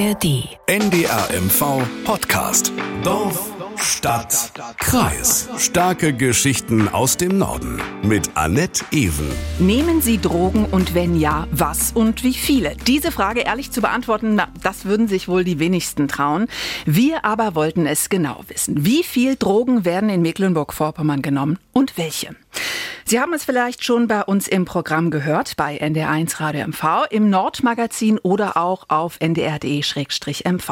[0.00, 0.48] ARD.
[0.66, 2.72] NDR MV Podcast.
[3.04, 5.50] Dorf, Stadt, Kreis.
[5.58, 7.82] Starke Geschichten aus dem Norden.
[8.02, 9.30] Mit Annette Ewen.
[9.58, 12.76] Nehmen Sie Drogen und wenn ja, was und wie viele?
[12.86, 16.46] Diese Frage ehrlich zu beantworten, na, das würden sich wohl die wenigsten trauen.
[16.86, 18.86] Wir aber wollten es genau wissen.
[18.86, 22.36] Wie viel Drogen werden in Mecklenburg-Vorpommern genommen und welche?
[23.04, 27.28] Sie haben es vielleicht schon bei uns im Programm gehört, bei NDR1 Radio MV, im
[27.28, 30.70] Nordmagazin oder auch auf ndr.de-mv.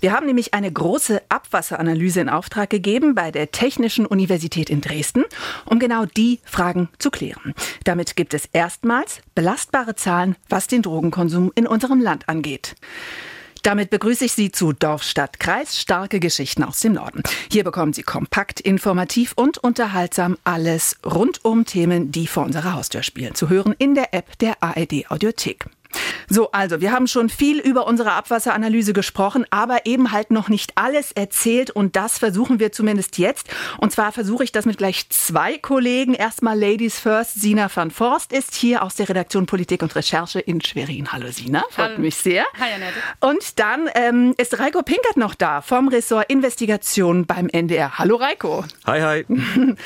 [0.00, 5.24] Wir haben nämlich eine große Abwasseranalyse in Auftrag gegeben bei der Technischen Universität in Dresden,
[5.66, 7.52] um genau die Fragen zu klären.
[7.84, 12.76] Damit gibt es erstmals belastbare Zahlen, was den Drogenkonsum in unserem Land angeht.
[13.62, 17.22] Damit begrüße ich Sie zu Dorf, Stadt, Kreis, starke Geschichten aus dem Norden.
[17.50, 23.02] Hier bekommen Sie kompakt, informativ und unterhaltsam alles rund um Themen, die vor unserer Haustür
[23.02, 23.34] spielen.
[23.34, 25.66] Zu hören in der App der ARD Audiothek.
[26.30, 30.72] So, also wir haben schon viel über unsere Abwasseranalyse gesprochen, aber eben halt noch nicht
[30.74, 33.48] alles erzählt und das versuchen wir zumindest jetzt.
[33.78, 36.12] Und zwar versuche ich das mit gleich zwei Kollegen.
[36.12, 40.60] Erstmal Ladies First, Sina van Forst ist hier aus der Redaktion Politik und Recherche in
[40.60, 41.10] Schwerin.
[41.12, 42.00] Hallo Sina, freut Hallo.
[42.00, 42.44] mich sehr.
[42.60, 42.98] Hi Annette.
[43.20, 47.98] Und dann ähm, ist Reiko Pinkert noch da vom Ressort Investigation beim NDR.
[47.98, 48.64] Hallo Reiko.
[48.86, 49.24] Hi, hi.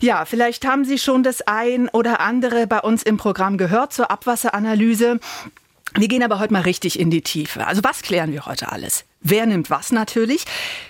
[0.00, 4.10] Ja, vielleicht haben Sie schon das ein oder andere bei uns im Programm gehört zur
[4.10, 5.20] Abwasseranalyse.
[5.96, 7.66] Wir gehen aber heute mal richtig in die Tiefe.
[7.66, 9.04] Also was klären wir heute alles?
[9.20, 10.44] Wer nimmt was natürlich?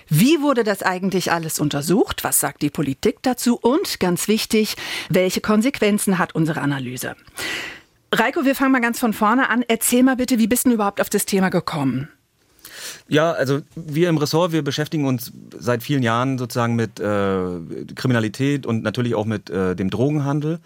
[0.07, 2.23] Wie wurde das eigentlich alles untersucht?
[2.23, 3.57] Was sagt die Politik dazu?
[3.57, 4.75] Und ganz wichtig,
[5.09, 7.15] welche Konsequenzen hat unsere Analyse?
[8.13, 9.63] Reiko, wir fangen mal ganz von vorne an.
[9.67, 12.09] Erzähl mal bitte, wie bist du überhaupt auf das Thema gekommen?
[13.07, 18.65] Ja, also wir im Ressort, wir beschäftigen uns seit vielen Jahren sozusagen mit äh, Kriminalität
[18.65, 20.59] und natürlich auch mit äh, dem Drogenhandel.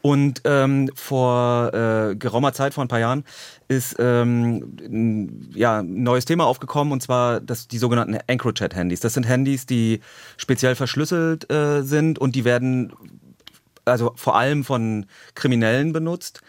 [0.00, 3.24] Und ähm, vor äh, geraumer Zeit, vor ein paar Jahren,
[3.66, 9.00] ist ähm, ein, ja, ein neues Thema aufgekommen und zwar das, die sogenannten EncroChat-Handys.
[9.00, 10.00] Das sind Handys, die
[10.36, 12.92] speziell verschlüsselt äh, sind und die werden
[13.84, 16.42] also vor allem von Kriminellen benutzt.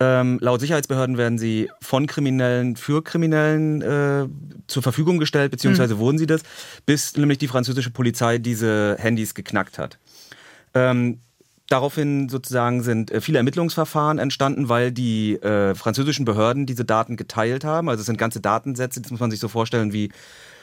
[0.00, 4.28] Ähm, laut Sicherheitsbehörden werden sie von Kriminellen für Kriminellen äh,
[4.68, 5.98] zur Verfügung gestellt, beziehungsweise mhm.
[5.98, 6.42] wurden sie das,
[6.86, 9.98] bis nämlich die französische Polizei diese Handys geknackt hat.
[10.74, 11.18] Ähm,
[11.68, 17.64] Daraufhin sozusagen sind äh, viele Ermittlungsverfahren entstanden, weil die äh, französischen Behörden diese Daten geteilt
[17.64, 17.90] haben.
[17.90, 20.10] Also es sind ganze Datensätze, das muss man sich so vorstellen wie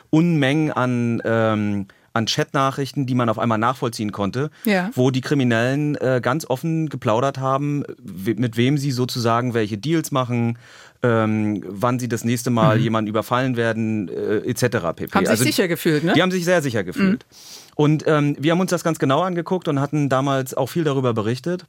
[0.09, 4.89] Unmengen an, ähm, an Chatnachrichten, die man auf einmal nachvollziehen konnte, ja.
[4.93, 7.83] wo die Kriminellen äh, ganz offen geplaudert haben,
[8.23, 10.57] mit wem sie sozusagen welche Deals machen,
[11.03, 12.83] ähm, wann sie das nächste Mal mhm.
[12.83, 14.95] jemanden überfallen werden, äh, etc.
[14.95, 15.11] pp.
[15.11, 16.13] Haben sich also, sicher gefühlt, ne?
[16.13, 17.25] Die haben sich sehr sicher gefühlt.
[17.29, 17.73] Mhm.
[17.75, 21.13] Und ähm, wir haben uns das ganz genau angeguckt und hatten damals auch viel darüber
[21.13, 21.65] berichtet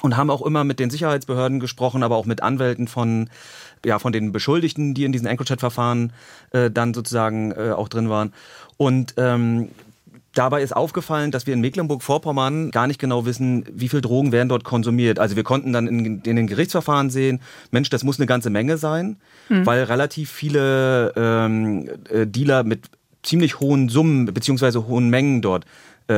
[0.00, 3.28] und haben auch immer mit den Sicherheitsbehörden gesprochen, aber auch mit Anwälten von
[3.84, 6.12] ja von den Beschuldigten, die in diesen EncroChat-Verfahren
[6.50, 8.32] äh, dann sozusagen äh, auch drin waren.
[8.76, 9.68] Und ähm,
[10.36, 14.50] Dabei ist aufgefallen, dass wir in Mecklenburg-Vorpommern gar nicht genau wissen, wie viel Drogen werden
[14.50, 15.18] dort konsumiert.
[15.18, 18.76] Also wir konnten dann in, in den Gerichtsverfahren sehen, Mensch, das muss eine ganze Menge
[18.76, 19.16] sein,
[19.48, 19.64] hm.
[19.64, 22.90] weil relativ viele ähm, äh, Dealer mit
[23.22, 25.64] ziemlich hohen Summen beziehungsweise hohen Mengen dort
[26.10, 26.14] äh,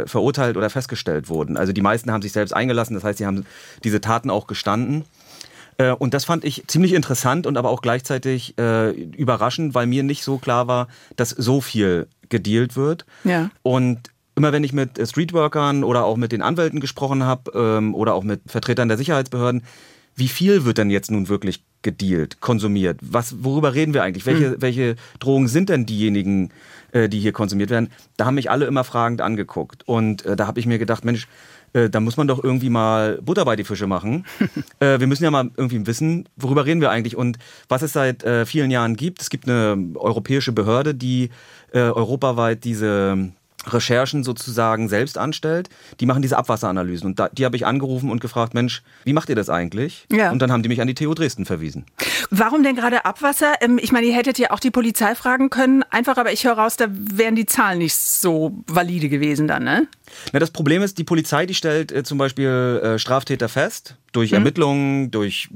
[0.00, 1.58] äh, verurteilt oder festgestellt wurden.
[1.58, 3.44] Also die meisten haben sich selbst eingelassen, das heißt, sie haben
[3.84, 5.04] diese Taten auch gestanden.
[5.80, 10.02] Äh, und das fand ich ziemlich interessant und aber auch gleichzeitig äh, überraschend, weil mir
[10.02, 13.06] nicht so klar war, dass so viel gedealt wird.
[13.24, 13.50] Ja.
[13.62, 18.14] Und immer wenn ich mit Streetworkern oder auch mit den Anwälten gesprochen habe ähm, oder
[18.14, 19.62] auch mit Vertretern der Sicherheitsbehörden,
[20.16, 22.98] wie viel wird denn jetzt nun wirklich gedealt, konsumiert?
[23.00, 24.26] Was, worüber reden wir eigentlich?
[24.26, 24.56] Welche, hm.
[24.58, 26.50] welche Drogen sind denn diejenigen,
[26.92, 27.90] äh, die hier konsumiert werden?
[28.18, 29.88] Da haben mich alle immer fragend angeguckt.
[29.88, 31.26] Und äh, da habe ich mir gedacht, Mensch,
[31.72, 34.24] äh, da muss man doch irgendwie mal Butter bei die Fische machen.
[34.80, 37.38] äh, wir müssen ja mal irgendwie wissen, worüber reden wir eigentlich und
[37.68, 39.22] was es seit äh, vielen Jahren gibt.
[39.22, 41.30] Es gibt eine europäische Behörde, die
[41.72, 43.32] äh, europaweit diese
[43.66, 45.68] Recherchen sozusagen selbst anstellt,
[46.00, 47.06] die machen diese Abwasseranalysen.
[47.06, 50.06] Und da, die habe ich angerufen und gefragt, Mensch, wie macht ihr das eigentlich?
[50.10, 50.30] Ja.
[50.30, 51.84] Und dann haben die mich an die TU Dresden verwiesen.
[52.30, 53.54] Warum denn gerade Abwasser?
[53.60, 56.54] Ähm, ich meine, ihr hättet ja auch die Polizei fragen können, einfach, aber ich höre
[56.54, 59.88] raus, da wären die Zahlen nicht so valide gewesen dann, ne?
[60.32, 64.32] Na, das Problem ist, die Polizei, die stellt äh, zum Beispiel äh, Straftäter fest, durch
[64.32, 64.38] mhm.
[64.38, 65.48] Ermittlungen, durch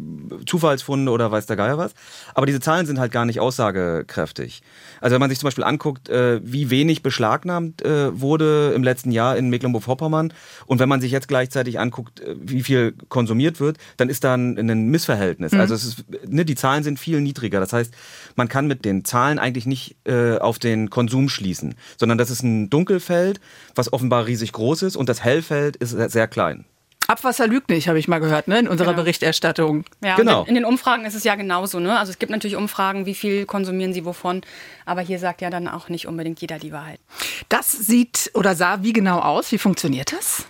[0.46, 1.94] Zufallsfunde oder weiß der Geier was.
[2.34, 4.62] Aber diese Zahlen sind halt gar nicht aussagekräftig.
[5.00, 9.10] Also wenn man sich zum Beispiel anguckt, äh, wie wenig beschlagnahmt äh, wurde im letzten
[9.10, 10.32] Jahr in Mecklenburg-Vorpommern
[10.66, 14.34] und wenn man sich jetzt gleichzeitig anguckt, äh, wie viel konsumiert wird, dann ist da
[14.34, 15.52] ein, ein Missverhältnis.
[15.52, 15.60] Mhm.
[15.60, 17.60] Also es ist, ne, die Zahlen sind viel niedriger.
[17.60, 17.92] Das heißt,
[18.36, 22.42] man kann mit den Zahlen eigentlich nicht äh, auf den Konsum schließen, sondern das ist
[22.42, 23.40] ein Dunkelfeld,
[23.74, 26.64] was offenbar riesig groß ist und das Hellfeld ist sehr klein.
[27.06, 29.02] Abwasser lügt nicht, habe ich mal gehört, ne, in unserer genau.
[29.02, 29.84] Berichterstattung.
[30.02, 30.44] Ja, genau.
[30.44, 31.78] in den Umfragen ist es ja genauso.
[31.78, 31.98] Ne?
[31.98, 34.40] Also es gibt natürlich Umfragen, wie viel konsumieren sie wovon,
[34.86, 37.00] aber hier sagt ja dann auch nicht unbedingt jeder die Wahrheit.
[37.48, 39.52] Das sieht oder sah wie genau aus?
[39.52, 40.46] Wie funktioniert das?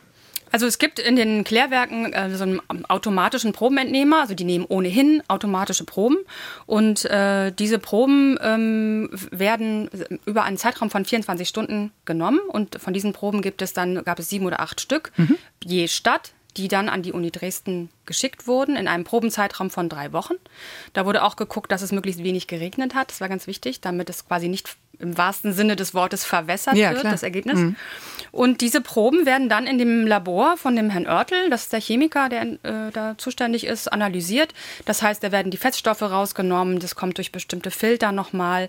[0.55, 5.21] Also es gibt in den Klärwerken äh, so einen automatischen Probenentnehmer, also die nehmen ohnehin
[5.27, 6.19] automatische Proben
[6.65, 9.91] und äh, diese Proben ähm, werden
[10.27, 14.21] über einen Zeitraum von 24 Stunden genommen und von diesen Proben gibt es dann gab
[14.21, 15.37] es sieben oder acht Stück mhm.
[15.65, 20.13] je Stadt die dann an die Uni Dresden geschickt wurden in einem Probenzeitraum von drei
[20.13, 20.35] Wochen.
[20.93, 23.11] Da wurde auch geguckt, dass es möglichst wenig geregnet hat.
[23.11, 26.91] Das war ganz wichtig, damit es quasi nicht im wahrsten Sinne des Wortes verwässert ja,
[26.91, 27.13] wird, klar.
[27.13, 27.59] das Ergebnis.
[27.59, 27.77] Mhm.
[28.33, 31.81] Und diese Proben werden dann in dem Labor von dem Herrn Oertel, das ist der
[31.81, 34.53] Chemiker, der äh, da zuständig ist, analysiert.
[34.87, 38.69] Das heißt, da werden die Feststoffe rausgenommen, das kommt durch bestimmte Filter nochmal.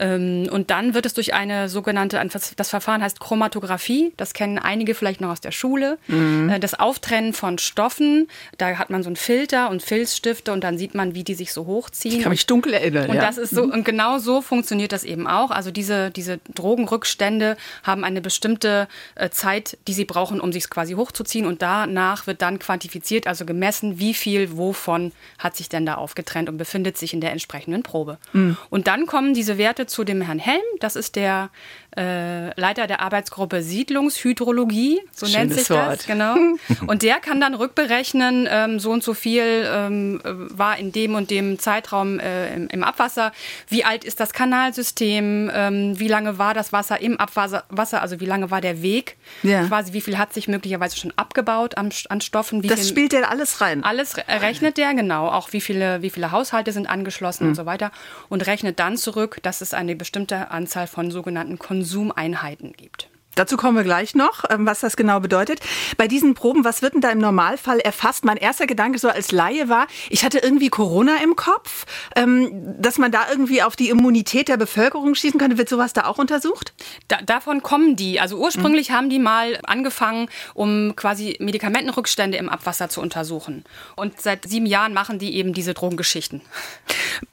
[0.00, 2.22] Ähm, und dann wird es durch eine sogenannte,
[2.56, 6.48] das Verfahren heißt Chromatographie, das kennen einige vielleicht noch aus der Schule, mhm.
[6.48, 8.28] äh, das Auftrennen von Stoffen.
[8.56, 11.52] Da hat man so einen Filter und Filzstifte und dann sieht man, wie die sich
[11.52, 12.16] so hochziehen.
[12.16, 13.10] Ich kann mich dunkel erinnern.
[13.10, 13.22] Und ja.
[13.22, 15.50] das ist so, und genau so funktioniert das eben auch.
[15.50, 20.94] Also diese, diese Drogenrückstände haben eine bestimmte äh, Zeit, die sie brauchen, um sich quasi
[20.94, 21.46] hochzuziehen.
[21.46, 26.48] Und danach wird dann quantifiziert, also gemessen, wie viel wovon hat sich denn da aufgetrennt
[26.48, 28.18] und befindet sich in der entsprechenden Probe.
[28.32, 28.56] Mhm.
[28.70, 30.62] Und dann kommen diese Werte zu dem Herrn Helm.
[30.80, 31.50] Das ist der
[31.96, 35.98] äh, Leiter der Arbeitsgruppe Siedlungshydrologie, so Schönes nennt sich Wort.
[35.98, 36.36] das, genau.
[36.86, 41.30] Und der kann dann rückberechnen, ähm, so und so viel ähm, war in dem und
[41.30, 43.32] dem Zeitraum äh, im, im, Abwasser,
[43.68, 48.20] wie alt ist das Kanalsystem, ähm, wie lange war das Wasser im Abwasser, Wasser, also
[48.20, 49.64] wie lange war der Weg, ja.
[49.66, 52.62] quasi wie viel hat sich möglicherweise schon abgebaut an, an Stoffen.
[52.62, 53.84] das viel, spielt der alles rein?
[53.84, 57.50] Alles rechnet der, genau, auch wie viele, wie viele Haushalte sind angeschlossen mhm.
[57.50, 57.92] und so weiter
[58.28, 63.11] und rechnet dann zurück, dass es eine bestimmte Anzahl von sogenannten Konsum Konsumeinheiten gibt.
[63.34, 65.60] Dazu kommen wir gleich noch, ähm, was das genau bedeutet.
[65.96, 68.24] Bei diesen Proben, was wird denn da im Normalfall erfasst?
[68.24, 72.50] Mein erster Gedanke so als Laie war, ich hatte irgendwie Corona im Kopf, ähm,
[72.80, 75.56] dass man da irgendwie auf die Immunität der Bevölkerung schießen könnte.
[75.56, 76.74] Wird sowas da auch untersucht?
[77.08, 78.20] Da, davon kommen die.
[78.20, 78.94] Also ursprünglich mhm.
[78.94, 83.64] haben die mal angefangen, um quasi Medikamentenrückstände im Abwasser zu untersuchen.
[83.96, 86.42] Und seit sieben Jahren machen die eben diese Drogengeschichten.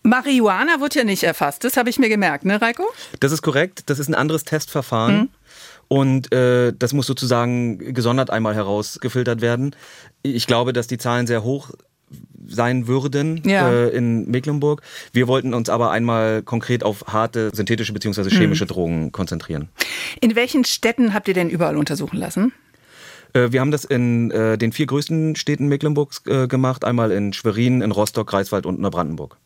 [0.03, 1.63] Marihuana wird ja nicht erfasst.
[1.65, 2.85] Das habe ich mir gemerkt, ne, Reiko?
[3.19, 3.83] Das ist korrekt.
[3.87, 5.17] Das ist ein anderes Testverfahren.
[5.17, 5.29] Mhm.
[5.89, 9.75] Und äh, das muss sozusagen gesondert einmal herausgefiltert werden.
[10.21, 11.71] Ich glaube, dass die Zahlen sehr hoch
[12.47, 13.69] sein würden ja.
[13.69, 14.81] äh, in Mecklenburg.
[15.13, 18.29] Wir wollten uns aber einmal konkret auf harte synthetische bzw.
[18.29, 18.67] chemische hm.
[18.67, 19.69] Drogen konzentrieren.
[20.21, 22.53] In welchen Städten habt ihr denn überall untersuchen lassen?
[23.33, 26.83] Äh, wir haben das in äh, den vier größten Städten Mecklenburgs äh, gemacht.
[26.83, 29.37] Einmal in Schwerin, in Rostock, Greifswald und Neubrandenburg.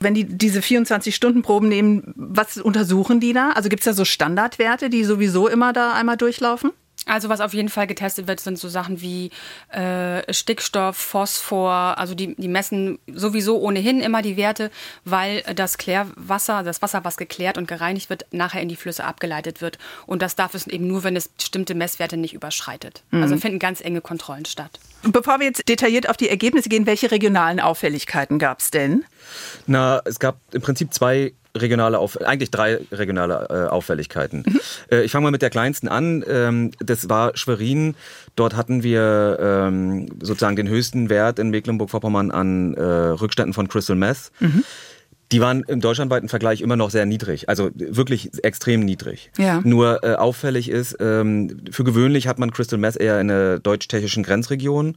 [0.00, 3.50] Wenn die diese 24-Stunden-Proben nehmen, was untersuchen die da?
[3.50, 6.70] Also gibt es da so Standardwerte, die sowieso immer da einmal durchlaufen?
[7.06, 9.30] Also was auf jeden Fall getestet wird, sind so Sachen wie
[9.70, 11.98] äh, Stickstoff, Phosphor.
[11.98, 14.70] Also die, die messen sowieso ohnehin immer die Werte,
[15.04, 19.60] weil das Klärwasser, das Wasser, was geklärt und gereinigt wird, nachher in die Flüsse abgeleitet
[19.60, 19.78] wird.
[20.06, 23.02] Und das darf es eben nur, wenn es bestimmte Messwerte nicht überschreitet.
[23.10, 23.22] Mhm.
[23.22, 24.78] Also finden ganz enge Kontrollen statt.
[25.02, 29.04] Bevor wir jetzt detailliert auf die Ergebnisse gehen, welche regionalen Auffälligkeiten gab es denn?
[29.66, 34.44] Na, es gab im Prinzip zwei regionale, Auf eigentlich drei regionale äh, Auffälligkeiten.
[34.46, 34.60] Mhm.
[34.90, 36.24] Äh, ich fange mal mit der kleinsten an.
[36.28, 37.94] Ähm, das war Schwerin.
[38.36, 43.96] Dort hatten wir ähm, sozusagen den höchsten Wert in Mecklenburg-Vorpommern an äh, Rückständen von Crystal
[43.96, 44.32] Meth.
[44.40, 44.64] Mhm
[45.34, 49.32] die waren im deutschlandweiten Vergleich immer noch sehr niedrig, also wirklich extrem niedrig.
[49.36, 49.60] Ja.
[49.64, 54.22] Nur äh, auffällig ist, ähm, für gewöhnlich hat man Crystal Meth eher in der deutsch-tschechischen
[54.22, 54.96] Grenzregion.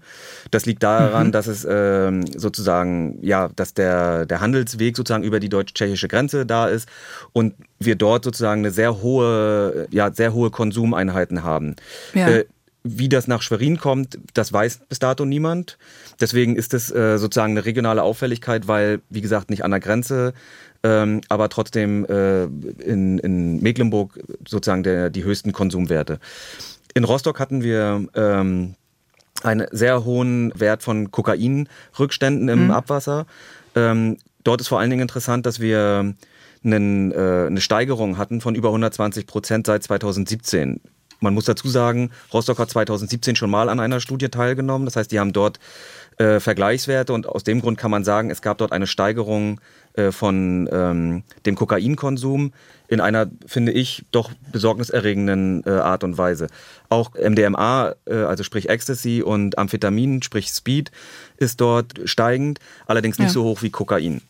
[0.52, 1.32] Das liegt daran, mhm.
[1.32, 6.68] dass es ähm, sozusagen, ja, dass der, der Handelsweg sozusagen über die deutsch-tschechische Grenze da
[6.68, 6.88] ist
[7.34, 11.76] und wir dort sozusagen eine sehr hohe, ja, sehr hohe Konsumeinheiten haben.
[12.14, 12.28] Ja.
[12.28, 12.46] Äh,
[12.90, 15.78] wie das nach Schwerin kommt, das weiß bis dato niemand.
[16.20, 20.34] Deswegen ist es äh, sozusagen eine regionale Auffälligkeit, weil, wie gesagt, nicht an der Grenze,
[20.84, 26.20] ähm, aber trotzdem äh, in, in Mecklenburg sozusagen der, die höchsten Konsumwerte.
[26.94, 28.76] In Rostock hatten wir ähm,
[29.44, 32.72] einen sehr hohen Wert von Kokainrückständen im mhm.
[32.72, 33.26] Abwasser.
[33.76, 36.16] Ähm, dort ist vor allen Dingen interessant, dass wir
[36.64, 40.82] einen, äh, eine Steigerung hatten von über 120 Prozent seit 2017.
[41.20, 44.86] Man muss dazu sagen, Rostock hat 2017 schon mal an einer Studie teilgenommen.
[44.86, 45.60] Das heißt, die haben dort
[46.18, 49.62] äh, Vergleichswerte und aus dem Grund kann man sagen, es gab dort eine Steigerung
[49.94, 52.54] äh, von ähm, dem Kokainkonsum
[52.88, 56.48] in einer, finde ich, doch besorgniserregenden äh, Art und Weise.
[56.90, 60.92] Auch MDMA, äh, also sprich Ecstasy und Amphetamin, sprich Speed,
[61.38, 63.34] ist dort steigend, allerdings nicht ja.
[63.34, 64.22] so hoch wie Kokain.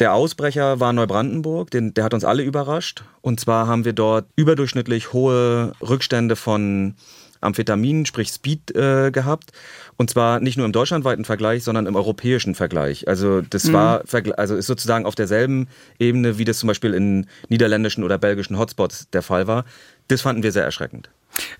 [0.00, 3.04] Der Ausbrecher war Neubrandenburg, den, der hat uns alle überrascht.
[3.20, 6.94] Und zwar haben wir dort überdurchschnittlich hohe Rückstände von
[7.42, 9.52] Amphetamin, sprich Speed, äh, gehabt.
[9.98, 13.08] Und zwar nicht nur im deutschlandweiten Vergleich, sondern im europäischen Vergleich.
[13.08, 13.72] Also das mhm.
[13.74, 14.04] war,
[14.38, 19.10] also ist sozusagen auf derselben Ebene, wie das zum Beispiel in niederländischen oder belgischen Hotspots
[19.10, 19.66] der Fall war.
[20.08, 21.10] Das fanden wir sehr erschreckend.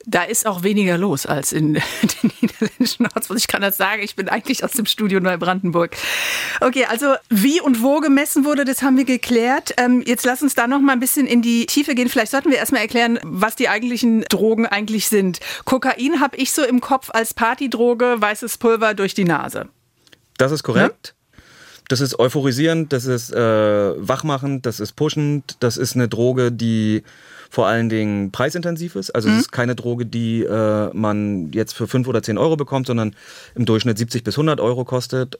[0.06, 1.74] Da ist auch weniger los als in
[2.22, 3.40] den niederländischen Hotspots.
[3.40, 5.96] Ich kann das sagen, ich bin eigentlich aus dem Studio Neubrandenburg.
[6.60, 9.74] Okay, also wie und wo gemessen wurde, das haben wir geklärt.
[9.76, 12.08] Ähm, jetzt lass uns da noch mal ein bisschen in die Tiefe gehen.
[12.08, 15.40] Vielleicht sollten wir erstmal erklären, was die eigentlichen Drogen eigentlich sind.
[15.64, 19.68] Kokain habe ich so im Kopf als Partydroge, weißes Pulver durch die Nase.
[20.38, 21.08] Das ist korrekt.
[21.08, 21.20] Ja?
[21.90, 23.38] Das ist euphorisierend, das ist äh,
[23.96, 27.02] wachmachend, das ist pushend, das ist eine Droge, die
[27.50, 29.10] vor allen Dingen preisintensiv ist.
[29.10, 29.34] Also mhm.
[29.34, 33.14] es ist keine Droge, die äh, man jetzt für 5 oder 10 Euro bekommt, sondern
[33.56, 35.38] im Durchschnitt 70 bis 100 Euro kostet.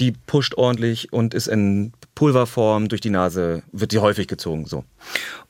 [0.00, 4.66] Die pusht ordentlich und ist in Pulverform durch die Nase, wird sie häufig gezogen.
[4.66, 4.84] So.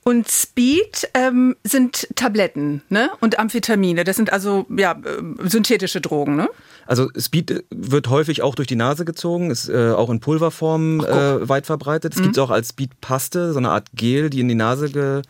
[0.05, 3.11] Und Speed ähm, sind Tabletten ne?
[3.21, 4.05] und Amphetamine.
[4.05, 6.37] Das sind also ja, äh, synthetische Drogen.
[6.37, 6.49] Ne?
[6.87, 11.47] Also Speed wird häufig auch durch die Nase gezogen, ist äh, auch in Pulverform äh,
[11.47, 12.15] weit verbreitet.
[12.15, 12.25] Es mhm.
[12.25, 15.23] gibt es auch als Speedpaste, so eine Art Gel, die in die Nase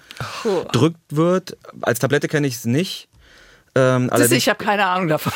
[0.72, 1.56] gedrückt wird.
[1.82, 3.08] Als Tablette kenne ich es nicht.
[3.74, 5.32] Ähm, ist, ich habe keine Ahnung davon.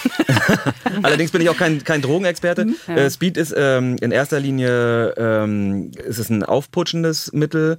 [1.03, 2.65] allerdings bin ich auch kein, kein Drogenexperte.
[2.65, 2.95] Mhm, ja.
[2.95, 7.79] äh, Speed ist ähm, in erster Linie ähm, ist es ein aufputschendes Mittel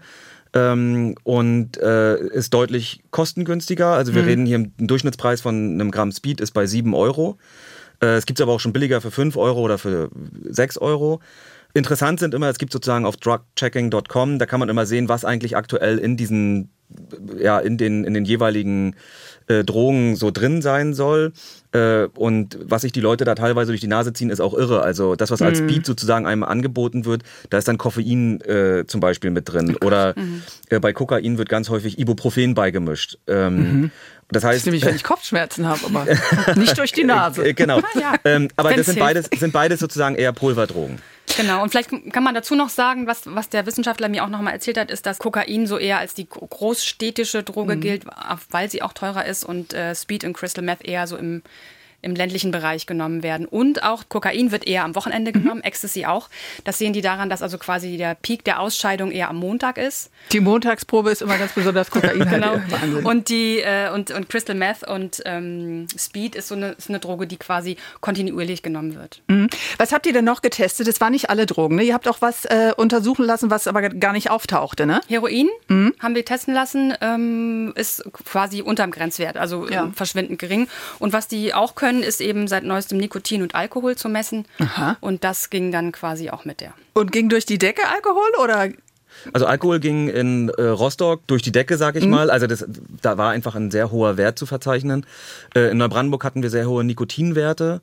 [0.53, 3.87] ähm, und äh, ist deutlich kostengünstiger.
[3.87, 4.27] Also wir mhm.
[4.27, 7.37] reden hier, ein Durchschnittspreis von einem Gramm Speed ist bei 7 Euro.
[8.01, 10.09] Äh, es gibt es aber auch schon billiger für 5 Euro oder für
[10.45, 11.19] 6 Euro.
[11.73, 15.57] Interessant sind immer, es gibt sozusagen auf drugchecking.com, da kann man immer sehen, was eigentlich
[15.57, 16.69] aktuell in diesen,
[17.37, 18.95] ja, in den, in den jeweiligen
[19.47, 21.33] äh, Drogen so drin sein soll.
[21.71, 24.81] Äh, und was sich die Leute da teilweise durch die Nase ziehen, ist auch irre.
[24.81, 25.69] Also das, was als mhm.
[25.69, 29.75] Speed sozusagen einem angeboten wird, da ist dann Koffein äh, zum Beispiel mit drin.
[29.83, 30.43] Oder mhm.
[30.69, 33.17] äh, bei Kokain wird ganz häufig Ibuprofen beigemischt.
[33.27, 33.91] Ähm, mhm.
[34.29, 36.05] Das heißt, das nämlich, wenn ich Kopfschmerzen habe, aber
[36.55, 37.45] nicht durch die Nase.
[37.47, 37.79] Äh, genau.
[37.79, 38.13] Ah, ja.
[38.25, 40.99] ähm, aber das sind beides, sind beides sozusagen eher Pulverdrogen.
[41.37, 44.41] Genau, und vielleicht kann man dazu noch sagen, was, was der Wissenschaftler mir auch noch
[44.41, 47.81] mal erzählt hat, ist, dass Kokain so eher als die großstädtische Droge mhm.
[47.81, 48.05] gilt,
[48.49, 51.41] weil sie auch teurer ist und äh, Speed und Crystal Meth eher so im
[52.03, 53.45] im ländlichen Bereich genommen werden.
[53.45, 55.41] Und auch Kokain wird eher am Wochenende mhm.
[55.41, 55.67] genommen, mhm.
[55.67, 56.29] Ecstasy auch.
[56.63, 60.11] Das sehen die daran, dass also quasi der Peak der Ausscheidung eher am Montag ist.
[60.31, 62.19] Die Montagsprobe ist immer ganz besonders Kokain.
[62.29, 62.55] genau.
[62.69, 63.05] Wahnsinn.
[63.05, 66.99] Und die äh, und, und Crystal Meth und ähm, Speed ist so eine, ist eine
[66.99, 69.21] Droge, die quasi kontinuierlich genommen wird.
[69.27, 69.49] Mhm.
[69.77, 70.87] Was habt ihr denn noch getestet?
[70.87, 71.77] Es waren nicht alle Drogen.
[71.77, 71.83] Ne?
[71.83, 74.85] Ihr habt auch was äh, untersuchen lassen, was aber gar nicht auftauchte.
[74.85, 75.01] Ne?
[75.07, 75.93] Heroin mhm.
[75.99, 79.91] haben wir testen lassen, ähm, ist quasi unterm Grenzwert, also ja.
[79.95, 80.67] verschwindend gering.
[80.99, 84.45] Und was die auch können, können, ist eben seit neuestem Nikotin und Alkohol zu messen.
[84.59, 84.97] Aha.
[84.99, 86.73] Und das ging dann quasi auch mit der.
[86.93, 88.69] Und ging durch die Decke Alkohol oder
[89.31, 92.09] also Alkohol ging in äh, Rostock durch die Decke, sag ich mhm.
[92.09, 92.31] mal.
[92.31, 92.65] Also das,
[93.01, 95.05] da war einfach ein sehr hoher Wert zu verzeichnen.
[95.55, 97.81] Äh, in Neubrandenburg hatten wir sehr hohe Nikotinwerte.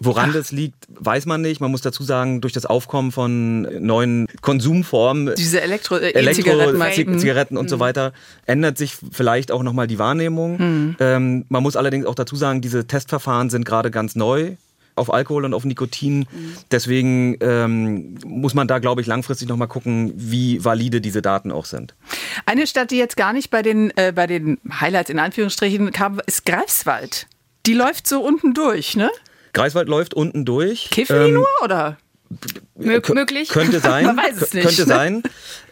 [0.00, 0.34] Woran Ach.
[0.34, 1.60] das liegt, weiß man nicht.
[1.60, 7.18] Man muss dazu sagen, durch das Aufkommen von neuen Konsumformen, diese Elektro, äh, Elektro Zigaretten,
[7.18, 7.70] Zigaretten und mhm.
[7.70, 8.12] so weiter,
[8.44, 10.58] ändert sich vielleicht auch nochmal die Wahrnehmung.
[10.58, 10.96] Mhm.
[11.00, 14.56] Ähm, man muss allerdings auch dazu sagen, diese Testverfahren sind gerade ganz neu
[14.96, 16.20] auf Alkohol und auf Nikotin.
[16.20, 16.26] Mhm.
[16.70, 21.66] Deswegen ähm, muss man da, glaube ich, langfristig nochmal gucken, wie valide diese Daten auch
[21.66, 21.94] sind.
[22.46, 26.20] Eine Stadt, die jetzt gar nicht bei den, äh, bei den Highlights in Anführungsstrichen kam,
[26.26, 27.28] ist Greifswald.
[27.66, 29.10] Die läuft so unten durch, ne?
[29.56, 30.90] Greifswald läuft unten durch.
[30.90, 31.96] Kiffen die ähm, nur oder?
[32.76, 33.48] möglich?
[33.48, 34.04] Könnte sein.
[34.04, 34.66] man weiß es nicht.
[34.66, 35.22] Könnte sein.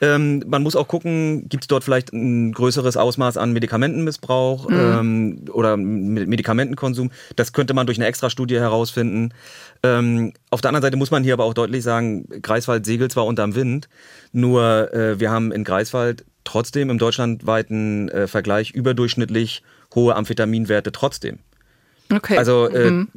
[0.00, 4.76] Ähm, man muss auch gucken, gibt es dort vielleicht ein größeres Ausmaß an Medikamentenmissbrauch mhm.
[4.76, 7.10] ähm, oder Medikamentenkonsum.
[7.36, 9.34] Das könnte man durch eine Extrastudie herausfinden.
[9.82, 13.26] Ähm, auf der anderen Seite muss man hier aber auch deutlich sagen, Greifswald segelt zwar
[13.26, 13.90] unterm Wind,
[14.32, 19.62] nur äh, wir haben in Greifswald trotzdem im deutschlandweiten äh, Vergleich überdurchschnittlich
[19.94, 21.40] hohe Amphetaminwerte trotzdem.
[22.12, 22.37] Okay.
[22.37, 23.08] Also äh, mhm.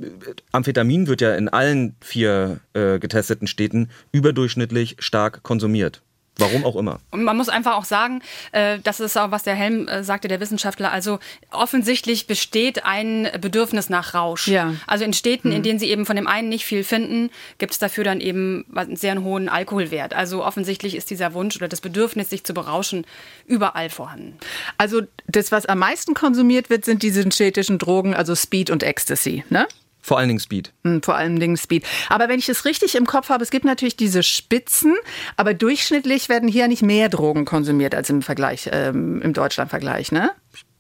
[0.52, 6.02] Amphetamin wird ja in allen vier äh, getesteten Städten überdurchschnittlich stark konsumiert.
[6.40, 7.00] Warum auch immer.
[7.12, 10.28] Und man muss einfach auch sagen, äh, das ist auch, was der Helm äh, sagte,
[10.28, 11.20] der Wissenschaftler, also
[11.52, 14.48] offensichtlich besteht ein Bedürfnis nach Rausch.
[14.48, 14.76] Ja.
[14.86, 15.64] Also in Städten, in mhm.
[15.64, 18.96] denen sie eben von dem einen nicht viel finden, gibt es dafür dann eben einen
[18.96, 20.14] sehr hohen Alkoholwert.
[20.14, 23.06] Also offensichtlich ist dieser Wunsch oder das Bedürfnis, sich zu berauschen,
[23.46, 24.38] überall vorhanden.
[24.78, 29.44] Also das, was am meisten konsumiert wird, sind diese synthetischen Drogen, also Speed und Ecstasy,
[29.50, 29.68] ne?
[30.08, 30.72] Vor allen Dingen Speed.
[30.86, 31.86] Hm, vor allen Dingen Speed.
[32.08, 34.96] Aber wenn ich es richtig im Kopf habe, es gibt natürlich diese Spitzen,
[35.36, 40.32] aber durchschnittlich werden hier nicht mehr Drogen konsumiert als im Vergleich, ähm, im Deutschland-Vergleich, ne?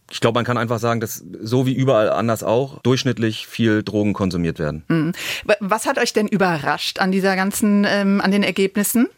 [0.10, 4.14] Ich glaube, man kann einfach sagen, dass so wie überall anders auch durchschnittlich viel Drogen
[4.14, 4.86] konsumiert werden.
[4.88, 5.12] Mhm.
[5.60, 9.10] Was hat euch denn überrascht an dieser ganzen, ähm, an den Ergebnissen?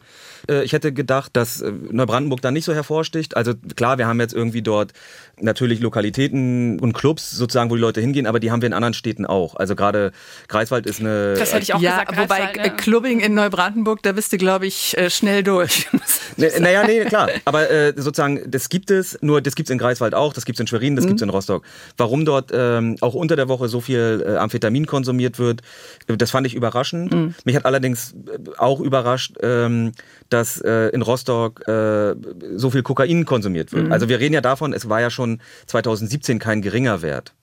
[0.48, 3.36] Äh, ich hätte gedacht, dass äh, Neubrandenburg da nicht so hervorsticht.
[3.36, 4.94] Also klar, wir haben jetzt irgendwie dort
[5.42, 8.94] natürlich Lokalitäten und Clubs sozusagen, wo die Leute hingehen, aber die haben wir in anderen
[8.94, 9.56] Städten auch.
[9.56, 10.12] Also gerade
[10.48, 11.36] Greifswald ist eine.
[11.36, 12.18] Das hätte ich auch ja, gesagt.
[12.18, 12.76] wobei ne?
[12.76, 15.88] Clubbing in Neubrandenburg, da bist du, glaube ich, äh, schnell durch.
[16.38, 17.30] Ne, naja, nee, klar.
[17.44, 20.58] Aber äh, sozusagen, das gibt es, nur das gibt es in Greifswald auch, das gibt
[20.58, 21.66] es in Schwerin, das gibt es in Rostock.
[21.98, 25.62] Warum dort ähm, auch unter der Woche so viel äh, Amphetamin konsumiert wird,
[26.08, 27.14] das fand ich überraschend.
[27.44, 28.16] Mich hat allerdings
[28.58, 29.92] auch überrascht, ähm,
[30.30, 32.16] dass äh, in Rostock äh,
[32.56, 33.92] so viel Kokain konsumiert wird.
[33.92, 37.34] Also wir reden ja davon, es war ja schon 2017 kein geringer Wert.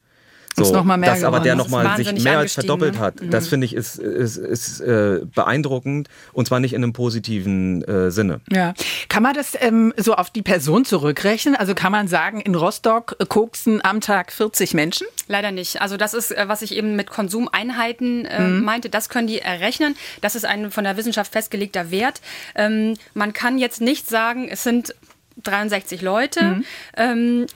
[0.58, 3.00] Ist noch mal mehr dass aber der nochmal sich mehr als verdoppelt ne?
[3.00, 7.82] hat, das finde ich ist, ist, ist äh, beeindruckend und zwar nicht in einem positiven
[7.84, 8.40] äh, Sinne.
[8.50, 8.74] Ja.
[9.08, 11.56] Kann man das ähm, so auf die Person zurückrechnen?
[11.56, 15.06] Also kann man sagen, in Rostock koksen am Tag 40 Menschen?
[15.28, 15.80] Leider nicht.
[15.82, 18.64] Also das ist, äh, was ich eben mit Konsumeinheiten äh, Mhm.
[18.64, 19.96] meinte, das können die errechnen.
[20.20, 22.20] Das ist ein von der Wissenschaft festgelegter Wert.
[22.54, 24.94] Ähm, man kann jetzt nicht sagen, es sind
[25.42, 26.42] 63 Leute.
[26.42, 26.64] Mhm.
[26.96, 27.46] Ähm,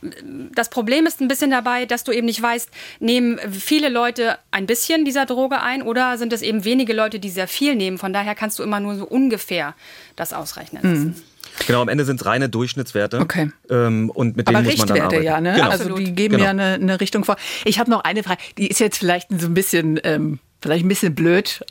[0.54, 2.70] das Problem ist ein bisschen dabei, dass du eben nicht weißt,
[3.00, 7.30] nehmen viele Leute ein bisschen dieser Droge ein oder sind es eben wenige Leute, die
[7.30, 7.99] sehr viel nehmen.
[7.99, 9.75] Von daher kannst du immer nur so ungefähr
[10.16, 11.22] das ausrechnen lassen.
[11.66, 13.18] Genau, am Ende sind es reine Durchschnittswerte.
[13.20, 13.50] Okay.
[13.70, 15.25] Ähm, und mit denen Aber muss man dann Richtwerte arbeiten.
[15.25, 15.54] ja, ne?
[15.54, 15.68] Genau.
[15.70, 16.44] Also die geben Genau.
[16.44, 17.37] ja eine, eine Richtung vor.
[17.64, 20.88] Ich habe noch eine Frage, die ist jetzt vielleicht so ein bisschen, ähm, vielleicht ein
[20.88, 21.64] bisschen blöd.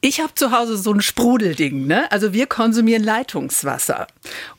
[0.00, 2.10] Ich habe zu Hause so ein Sprudelding, ne?
[2.10, 4.06] Also wir konsumieren Leitungswasser.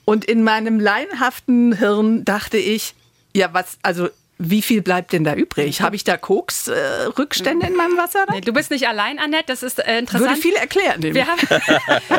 [0.06, 2.96] Und in meinem laienhaften Hirn dachte ich,
[3.36, 5.82] ja, was, also wie viel bleibt denn da übrig?
[5.82, 8.26] Habe ich da Koks-Rückstände äh, in meinem Wasser?
[8.32, 9.46] Nee, du bist nicht allein, Annette.
[9.48, 10.30] Das ist äh, interessant.
[10.30, 11.00] Würde viel erklären.
[11.00, 11.24] nämlich.
[11.26, 11.40] Wir haben,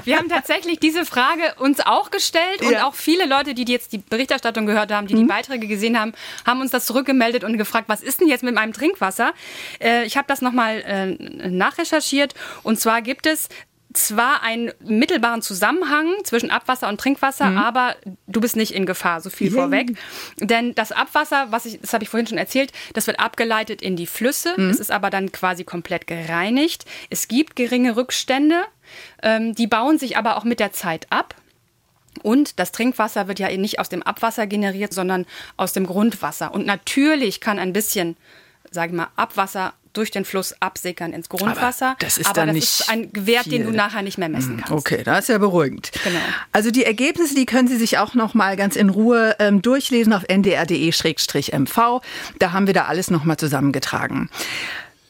[0.05, 2.79] wir haben tatsächlich diese Frage uns auch gestellt und Ja.
[2.81, 2.85] Mhm.
[2.87, 6.13] auch viele Leute, die jetzt die Berichterstattung gehört haben, die die Beiträge gesehen haben,
[6.47, 9.33] haben uns das zurückgemeldet und gefragt, was ist denn jetzt mit meinem Trinkwasser?
[9.81, 13.49] Äh, ich habe das nochmal äh, nachrecherchiert und zwar gibt es
[13.97, 19.31] zwar einen mittelbaren Zusammenhang zwischen Abwasser und Trinkwasser, aber du bist nicht in Gefahr, so
[19.31, 19.57] viel Yay.
[19.57, 19.99] vorweg.
[20.39, 23.97] Denn das Abwasser, was ich, das habe ich vorhin schon erzählt, das wird abgeleitet in
[23.97, 24.55] die Flüsse.
[24.71, 26.85] Es ist aber dann quasi komplett gereinigt.
[27.11, 28.63] Es gibt geringe Rückstände,
[29.23, 31.35] ähm, die bauen sich aber auch mit der Zeit ab.
[32.23, 36.53] Und das Trinkwasser wird ja eben nicht aus dem Abwasser generiert, sondern aus dem Grundwasser.
[36.55, 38.17] Und natürlich kann ein bisschen,
[38.71, 41.91] sage ich mal, Abwasser durch den Fluss absickern ins Grundwasser.
[41.91, 43.77] Aber das ist aber dann das nicht ist ein Wert, den du viel.
[43.77, 44.73] nachher nicht mehr messen kannst.
[44.73, 45.91] Okay, das ist ja beruhigend.
[46.05, 46.19] Genau.
[46.53, 50.13] Also die Ergebnisse, die können Sie sich auch noch mal ganz in Ruhe ähm, durchlesen
[50.13, 52.01] auf ndr.de-mv.
[52.39, 54.31] Da haben wir da alles noch mal zusammengetragen.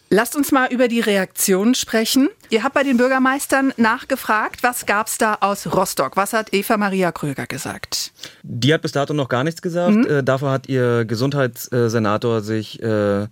[0.09, 2.29] Lasst uns mal über die Reaktion sprechen.
[2.49, 6.17] Ihr habt bei den Bürgermeistern nachgefragt, was gab's da aus Rostock?
[6.17, 8.13] Was hat Eva Maria Kröger gesagt?
[8.45, 10.07] Die hat bis dato noch gar nichts gesagt.
[10.07, 13.27] Äh, dafür hat ihr Gesundheitssenator sich äh,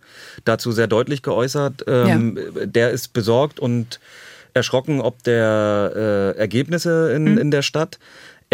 [0.44, 1.84] dazu sehr deutlich geäußert.
[1.86, 4.00] Ähm, Der ist besorgt und
[4.52, 5.92] erschrocken ob der
[6.36, 7.98] äh, Ergebnisse in, in der Stadt.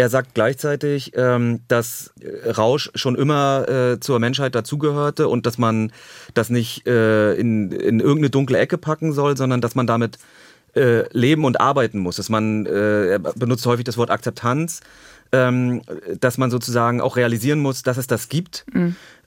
[0.01, 5.59] Er sagt gleichzeitig, ähm, dass äh, Rausch schon immer äh, zur Menschheit dazugehörte und dass
[5.59, 5.91] man
[6.33, 10.17] das nicht äh, in, in irgendeine dunkle Ecke packen soll, sondern dass man damit
[10.75, 12.15] äh, leben und arbeiten muss.
[12.15, 14.79] Dass man, äh, er benutzt häufig das Wort Akzeptanz,
[15.31, 15.81] ähm,
[16.19, 18.65] dass man sozusagen auch realisieren muss, dass es das gibt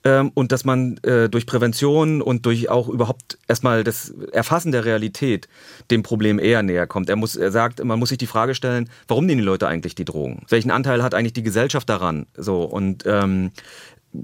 [0.03, 4.85] ähm, und dass man äh, durch Prävention und durch auch überhaupt erstmal das Erfassen der
[4.85, 5.47] Realität
[5.89, 7.09] dem Problem eher näher kommt.
[7.09, 9.95] Er, muss, er sagt, man muss sich die Frage stellen, warum nehmen die Leute eigentlich
[9.95, 10.45] die Drogen?
[10.49, 12.27] Welchen Anteil hat eigentlich die Gesellschaft daran?
[12.37, 13.51] So und ähm,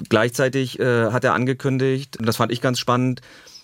[0.09, 3.21] gleichzeitig äh, hat er angekündigt, und das fand ich ganz spannend,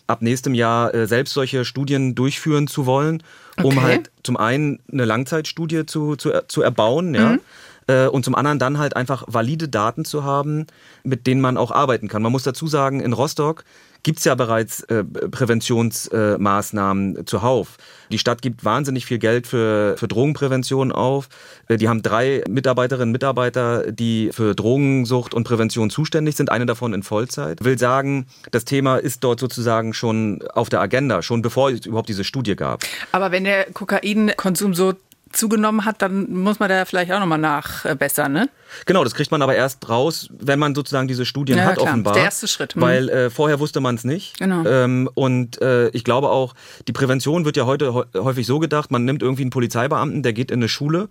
[0.07, 3.21] ab nächstem Jahr äh, selbst solche Studien durchführen zu wollen,
[3.61, 3.81] um Okay.
[3.81, 7.33] halt zum einen eine Langzeitstudie zu, zu, er- zu erbauen, ja.
[7.35, 7.39] Äh,
[7.87, 10.67] Und zum anderen dann halt einfach valide Daten zu haben,
[11.03, 12.21] mit denen man auch arbeiten kann.
[12.21, 13.63] Man muss dazu sagen, in Rostock
[14.03, 17.77] gibt's ja bereits äh, Präventionsmaßnahmen äh, zuhauf.
[18.11, 21.29] Die Stadt gibt wahnsinnig viel Geld für, für Drogenprävention auf.
[21.67, 26.65] Äh, Die haben drei Mitarbeiterinnen und Mitarbeiter, die für Drogensucht und Prävention zuständig sind, eine
[26.65, 27.63] davon in Vollzeit.
[27.63, 32.09] Will sagen, das Thema ist dort sozusagen schon auf der Agenda, schon bevor es überhaupt
[32.09, 32.83] diese Studie gab.
[33.11, 34.93] Aber wenn der Kokainkonsum so
[35.37, 38.49] zugenommen hat, dann muss man da vielleicht auch noch mal nachbessern, ne?
[38.85, 41.87] Genau, das kriegt man aber erst raus, wenn man sozusagen diese Studien Ja, hat, klar.
[41.87, 42.13] offenbar.
[42.13, 42.81] Der erste Schritt, mhm.
[42.81, 44.37] Weil äh, vorher wusste man es nicht.
[44.39, 44.65] Genau.
[44.65, 46.53] Ähm, und äh, ich glaube auch,
[46.87, 50.33] die Prävention wird ja heute hä- häufig so gedacht, man nimmt irgendwie einen Polizeibeamten, der
[50.33, 51.07] geht in eine Schule,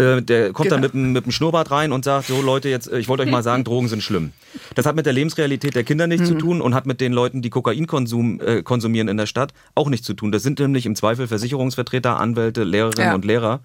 [0.00, 0.94] äh, der kommt dann Genau.
[0.94, 3.30] mit, dem- mit dem Schnurrbart rein und sagt, so Leute, jetzt, äh, ich wollte euch
[3.30, 4.32] mal sagen, Drogen sind schlimm.
[4.74, 6.32] Das hat mit der Lebensrealität der Kinder nichts Mhm.
[6.34, 9.88] zu tun und hat mit den Leuten, die Kokainkonsum äh, konsumieren in der Stadt, auch
[9.88, 10.32] nichts zu tun.
[10.32, 13.14] Das sind nämlich im Zweifel Versicherungsvertreter, Anwälte, Lehrerinnen Ja.
[13.14, 13.60] und Lehrer.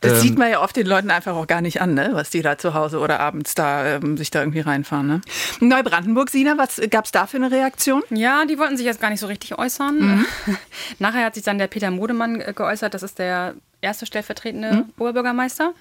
[0.00, 2.10] Das Ähm, sieht man ja oft den Leuten einfach auch gar nicht an, ne?
[2.12, 5.06] was die da zu Hause oder abends da ähm, sich da irgendwie reinfahren.
[5.06, 5.20] Ne?
[5.60, 8.02] Neubrandenburg, Sina, was gab's da für eine Reaktion?
[8.10, 10.24] Ja, die wollten sich jetzt gar nicht so richtig äußern.
[10.98, 14.84] Nachher hat sich dann der Peter Modemann äh, geäußert, das ist der erste stellvertretende mhm.
[14.98, 15.72] Oberbürgermeister.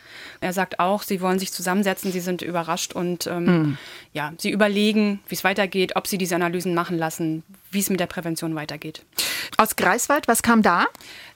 [0.42, 3.78] Er sagt auch, sie wollen sich zusammensetzen, sie sind überrascht und ähm, mhm.
[4.14, 8.00] ja, sie überlegen, wie es weitergeht, ob sie diese Analysen machen lassen, wie es mit
[8.00, 9.06] der Prävention weitergeht.
[9.58, 10.86] Aus Greifswald, was kam da?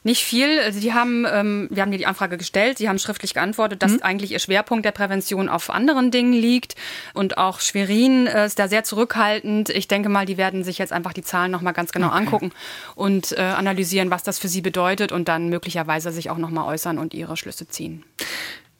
[0.03, 0.59] Nicht viel.
[0.59, 3.93] Also die haben, ähm, wir haben dir die Anfrage gestellt, sie haben schriftlich geantwortet, dass
[3.93, 4.01] mhm.
[4.01, 6.75] eigentlich ihr Schwerpunkt der Prävention auf anderen Dingen liegt.
[7.13, 9.69] Und auch Schwerin äh, ist da sehr zurückhaltend.
[9.69, 12.17] Ich denke mal, die werden sich jetzt einfach die Zahlen nochmal ganz genau okay.
[12.17, 12.51] angucken
[12.95, 16.97] und äh, analysieren, was das für sie bedeutet und dann möglicherweise sich auch nochmal äußern
[16.97, 18.03] und ihre Schlüsse ziehen.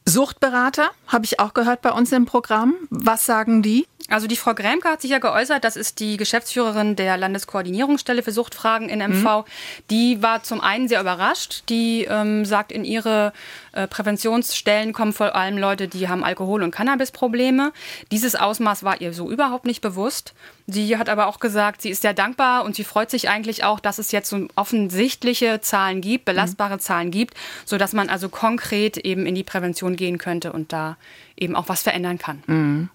[0.06, 2.74] Suchtberater habe ich auch gehört bei uns im Programm.
[2.90, 3.86] Was sagen die?
[4.10, 8.32] Also die Frau Grämke hat sich ja geäußert, das ist die Geschäftsführerin der Landeskoordinierungsstelle für
[8.32, 9.24] Suchtfragen in MV.
[9.24, 9.44] Mhm.
[9.90, 11.64] Die war zum einen sehr überrascht.
[11.70, 13.32] Die ähm, sagt, in ihre
[13.72, 17.72] äh, Präventionsstellen kommen vor allem Leute, die haben Alkohol- und Cannabisprobleme.
[18.12, 20.34] Dieses Ausmaß war ihr so überhaupt nicht bewusst.
[20.66, 23.80] Sie hat aber auch gesagt, sie ist sehr dankbar und sie freut sich eigentlich auch,
[23.80, 26.80] dass es jetzt so offensichtliche Zahlen gibt, belastbare mhm.
[26.80, 30.98] Zahlen gibt, sodass man also konkret eben in die Prävention gehen könnte und da
[31.38, 32.42] eben auch was verändern kann.
[32.46, 32.90] Mhm.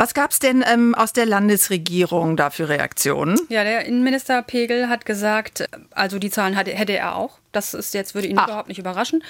[0.00, 3.38] Was gab es denn ähm, aus der Landesregierung da für Reaktionen?
[3.50, 7.39] Ja, der Innenminister Pegel hat gesagt, also die Zahlen hatte, hätte er auch.
[7.52, 8.46] Das ist jetzt würde ihn Ach.
[8.46, 9.24] überhaupt nicht überraschen.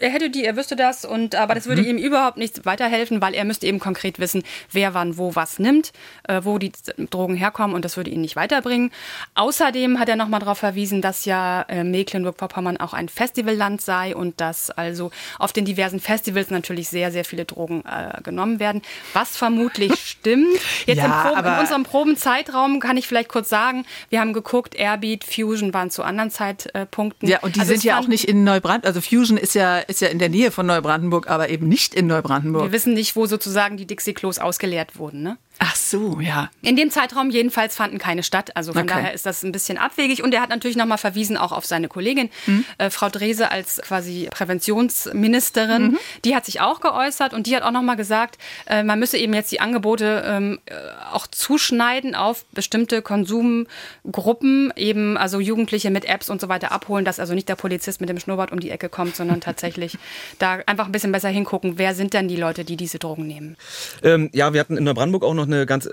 [0.00, 1.88] Er hätte die, er wüsste das und aber das würde mhm.
[1.88, 5.92] ihm überhaupt nicht weiterhelfen, weil er müsste eben konkret wissen, wer wann wo was nimmt,
[6.28, 6.72] äh, wo die
[7.10, 8.90] Drogen herkommen und das würde ihn nicht weiterbringen.
[9.34, 14.16] Außerdem hat er noch mal darauf verwiesen, dass ja äh, Mecklenburg-Vorpommern auch ein Festivalland sei
[14.16, 18.80] und dass also auf den diversen Festivals natürlich sehr sehr viele Drogen äh, genommen werden,
[19.12, 20.58] was vermutlich stimmt.
[20.86, 24.74] Jetzt ja, im Proben, in unserem Probenzeitraum kann ich vielleicht kurz sagen, wir haben geguckt,
[24.74, 28.44] Airbeat, Fusion waren zu anderen Zeitpunkten ja, und die also sind ja auch nicht in
[28.44, 28.86] Neubrandenburg.
[28.86, 32.06] Also Fusion ist ja, ist ja in der Nähe von Neubrandenburg, aber eben nicht in
[32.06, 32.64] Neubrandenburg.
[32.64, 35.38] Wir wissen nicht, wo sozusagen die Dixie-Klos ausgeleert wurden, ne?
[35.58, 36.50] Ach so, ja.
[36.62, 38.56] In dem Zeitraum jedenfalls fanden keine statt.
[38.56, 38.94] Also von okay.
[38.94, 40.22] daher ist das ein bisschen abwegig.
[40.22, 42.64] Und er hat natürlich nochmal verwiesen auch auf seine Kollegin, mhm.
[42.78, 45.92] äh, Frau Drese als quasi Präventionsministerin.
[45.92, 45.98] Mhm.
[46.24, 49.32] Die hat sich auch geäußert und die hat auch nochmal gesagt, äh, man müsse eben
[49.32, 50.74] jetzt die Angebote ähm, äh,
[51.12, 57.20] auch zuschneiden auf bestimmte Konsumgruppen, eben also Jugendliche mit Apps und so weiter abholen, dass
[57.20, 59.98] also nicht der Polizist mit dem Schnurrbart um die Ecke kommt, sondern tatsächlich
[60.38, 63.56] da einfach ein bisschen besser hingucken, wer sind denn die Leute, die diese Drogen nehmen.
[64.02, 65.88] Ähm, ja, wir hatten in Neubrandenburg auch noch eine ganz,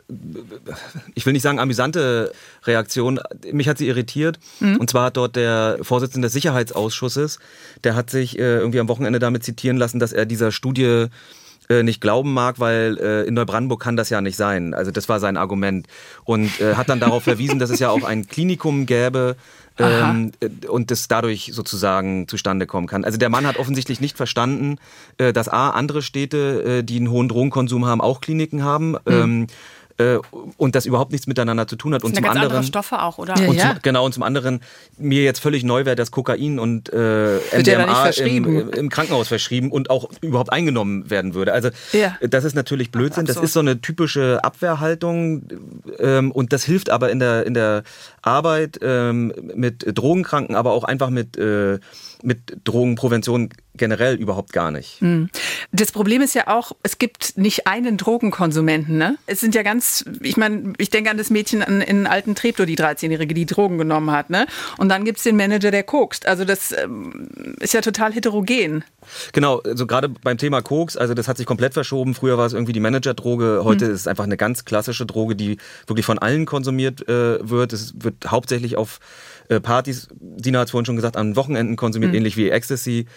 [1.14, 2.32] ich will nicht sagen amüsante
[2.64, 3.20] Reaktion.
[3.52, 4.40] Mich hat sie irritiert.
[4.60, 4.78] Mhm.
[4.78, 7.40] Und zwar hat dort der Vorsitzende des Sicherheitsausschusses,
[7.84, 11.08] der hat sich äh, irgendwie am Wochenende damit zitieren lassen, dass er dieser Studie
[11.72, 14.74] äh, nicht glauben mag, weil äh, in Neubrandenburg kann das ja nicht sein.
[14.74, 15.88] Also das war sein Argument.
[16.26, 19.38] Und äh, hat dann darauf verwiesen, dass es ja auch ein Klinikum gäbe,
[19.80, 23.06] ähm, äh, und das dadurch sozusagen zustande kommen kann.
[23.06, 24.78] Also der Mann hat offensichtlich nicht verstanden,
[25.18, 28.98] äh, dass A, andere Städte, äh, die einen hohen Drogenkonsum haben, auch Kliniken haben.
[29.06, 29.48] Mhm.
[30.02, 30.20] Äh,
[30.58, 32.04] und das überhaupt nichts miteinander zu tun hat.
[32.04, 33.38] Und zum ganz anderen Stoffe auch, oder?
[33.38, 33.70] Ja, und ja.
[33.72, 34.62] Zum, genau und zum anderen
[34.98, 39.90] mir jetzt völlig neu wäre, dass Kokain und äh, MDMA im, im, Krankenhaus verschrieben und
[39.90, 41.54] auch überhaupt eingenommen werden würde.
[41.54, 42.18] Also ja.
[42.22, 43.26] das ist natürlich Blödsinn.
[43.26, 45.44] Das ist so eine typische Abwehrhaltung
[46.00, 47.84] ähm, und das hilft aber in der in der
[48.22, 51.80] Arbeit ähm, mit Drogenkranken, aber auch einfach mit äh,
[52.24, 55.02] mit Drogenprävention generell überhaupt gar nicht.
[55.02, 55.30] Hm.
[55.72, 58.98] Das Problem ist ja auch, es gibt nicht einen Drogenkonsumenten.
[58.98, 59.18] Ne?
[59.26, 59.91] Es sind ja ganz,
[60.22, 63.78] ich meine, ich denke an das Mädchen in, in alten Treptow, die 13-Jährige, die Drogen
[63.78, 64.30] genommen hat.
[64.30, 64.46] Ne?
[64.78, 66.28] Und dann gibt es den Manager, der kokst.
[66.28, 68.84] Also das ähm, ist ja total heterogen.
[69.34, 72.14] Genau, also gerade beim Thema Koks, also das hat sich komplett verschoben.
[72.14, 73.94] Früher war es irgendwie die Managerdroge, heute hm.
[73.94, 77.74] ist es einfach eine ganz klassische Droge, die wirklich von allen konsumiert äh, wird.
[77.74, 79.00] Es wird hauptsächlich auf
[79.52, 82.20] äh, Partys, Dina hat es vorhin schon gesagt, an Wochenenden konsumiert, mhm.
[82.20, 83.08] ähnlich wie Ecstasy.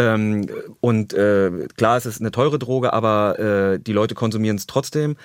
[0.00, 0.46] Ähm,
[0.80, 5.16] und äh, klar, es ist eine teure Droge, aber äh, die Leute konsumieren es trotzdem.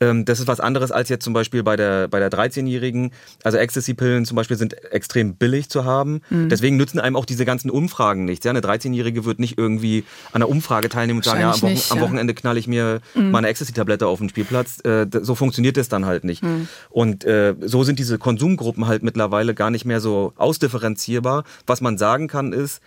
[0.00, 3.12] Ähm, das ist was anderes als jetzt zum Beispiel bei der, bei der 13-Jährigen.
[3.44, 6.20] Also Ecstasy-Pillen zum Beispiel sind extrem billig zu haben.
[6.30, 6.48] Mhm.
[6.48, 8.44] Deswegen nützen einem auch diese ganzen Umfragen nichts.
[8.44, 8.50] Ja?
[8.50, 11.88] Eine 13-Jährige wird nicht irgendwie an einer Umfrage teilnehmen und sagen, ja am, Wochen nicht,
[11.88, 11.96] ja.
[11.96, 13.30] am, Wochenende knall ich mir mhm.
[13.30, 14.84] mal eine Ecstasy-Tablette auf den Spielplatz.
[14.84, 16.42] Äh, so funktioniert das dann halt nicht.
[16.42, 16.68] Mhm.
[16.90, 21.44] Und äh, so sind diese Konsumgruppen halt mittlerweile gar nicht mehr so ausdifferenzierbar.
[21.66, 22.80] Was man sagen kann ist,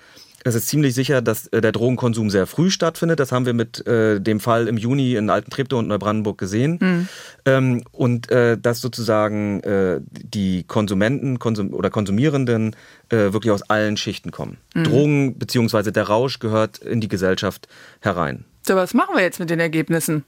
[0.47, 3.19] es ist ziemlich sicher, dass äh, der Drogenkonsum sehr früh stattfindet.
[3.19, 6.77] Das haben wir mit äh, dem Fall im Juni in Alten Treptow und Neubrandenburg gesehen.
[6.79, 7.07] Mhm.
[7.45, 12.75] Ähm, und äh, dass sozusagen äh, die Konsumenten Konsum oder Konsumierenden
[13.09, 14.57] äh, wirklich aus allen Schichten kommen.
[14.73, 14.83] Mhm.
[14.85, 15.91] Drogen bzw.
[15.91, 17.67] der Rausch gehört in die Gesellschaft
[17.99, 18.45] herein.
[18.65, 20.23] So, was machen wir jetzt mit den Ergebnissen?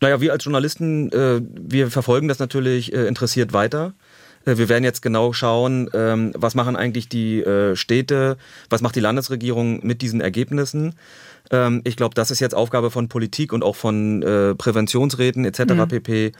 [0.00, 3.92] Naja, wir als Journalisten, äh, wir verfolgen das natürlich interessiert weiter.
[4.44, 8.36] Äh, wir werden jetzt genau schauen, ähm, was machen eigentlich die äh, Städte,
[8.68, 10.94] was macht die Landesregierung mit diesen Ergebnissen.
[11.50, 15.60] Ähm, ich glaube, das ist jetzt Aufgabe von Politik und auch von äh, Präventionsräten etc.
[15.60, 15.88] Mhm.
[15.88, 16.32] pp.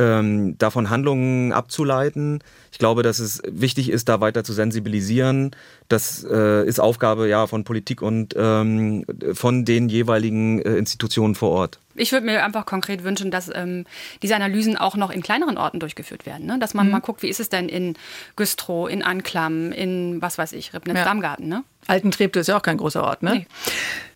[0.00, 2.38] Ähm, davon Handlungen abzuleiten.
[2.70, 5.50] Ich glaube, dass es wichtig ist, da weiter zu sensibilisieren.
[5.88, 11.50] Das äh, ist Aufgabe ja von Politik und ähm, von den jeweiligen äh, Institutionen vor
[11.50, 11.80] Ort.
[11.96, 13.84] Ich würde mir einfach konkret wünschen, dass ähm,
[14.22, 16.46] diese Analysen auch noch in kleineren Orten durchgeführt werden.
[16.46, 16.58] Ne?
[16.60, 16.92] Dass man mhm.
[16.92, 17.94] mal guckt, wie ist es denn in
[18.36, 21.48] Güstrow, in Anklam, in was weiß ich, Ribnitz-Dammgarten.
[21.48, 21.64] Ne?
[21.88, 23.34] Altentreptow ist ja auch kein großer Ort, ne?
[23.34, 23.46] Nee.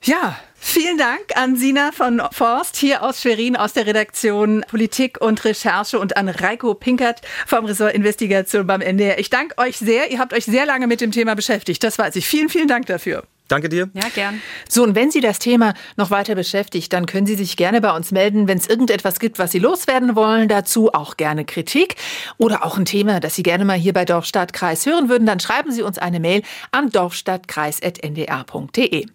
[0.04, 5.44] Ja, vielen Dank an Sina von Forst hier aus Schwerin aus der Redaktion Politik und
[5.44, 9.18] Recherche und an Reiko Pinkert vom Ressort Investigation beim NDR.
[9.18, 10.10] Ich danke euch sehr.
[10.10, 11.82] Ihr habt euch sehr lange mit dem Thema beschäftigt.
[11.82, 12.26] Das weiß ich.
[12.26, 13.24] Vielen, vielen Dank dafür.
[13.52, 13.90] Danke dir.
[13.92, 14.40] Ja, gern.
[14.66, 17.94] So, und wenn Sie das Thema noch weiter beschäftigt, dann können Sie sich gerne bei
[17.94, 20.48] uns melden, wenn es irgendetwas gibt, was Sie loswerden wollen.
[20.48, 21.96] Dazu auch gerne Kritik
[22.38, 25.26] oder auch ein Thema, das Sie gerne mal hier bei Dorfstadtkreis hören würden.
[25.26, 29.06] Dann schreiben Sie uns eine Mail an dorfstadtkreis.ndr.de.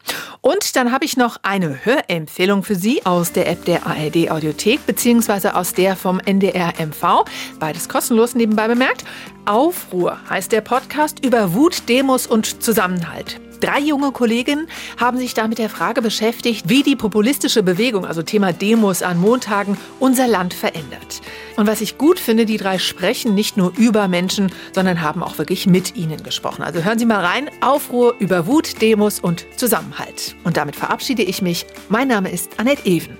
[0.41, 4.85] Und dann habe ich noch eine Hörempfehlung für Sie aus der App der ARD Audiothek
[4.85, 7.25] beziehungsweise aus der vom NDR MV.
[7.59, 9.03] Beides kostenlos nebenbei bemerkt.
[9.47, 13.41] Aufruhr heißt der Podcast über Wut, Demos und Zusammenhalt.
[13.59, 14.67] Drei junge Kolleginnen
[14.97, 19.19] haben sich da mit der Frage beschäftigt, wie die populistische Bewegung, also Thema Demos an
[19.19, 21.21] Montagen, unser Land verändert.
[21.55, 25.37] Und was ich gut finde, die drei sprechen nicht nur über Menschen, sondern haben auch
[25.37, 26.61] wirklich mit ihnen gesprochen.
[26.61, 27.49] Also hören Sie mal rein.
[27.61, 30.35] Aufruhr über Wut, Demos und Zusammenhalt.
[30.43, 31.65] Und damit verabschiede ich mich.
[31.89, 33.17] Mein Name ist Annette Even.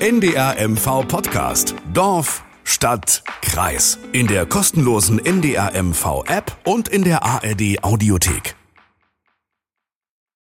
[0.00, 1.74] NDR MV Podcast.
[1.94, 3.98] Dorf, Stadt, Kreis.
[4.12, 8.56] In der kostenlosen NDR MV App und in der ARD Audiothek.